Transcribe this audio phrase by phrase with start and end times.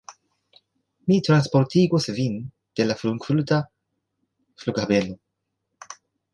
[1.11, 2.33] Mi transportigos vin
[2.81, 3.61] de la Frankfurta
[4.65, 5.19] flughaveno.